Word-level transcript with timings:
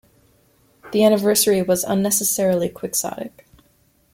The 0.93 1.03
anniversary 1.03 1.61
was 1.61 1.83
unnecessarily 1.83 2.69
quixotic. 2.69 3.45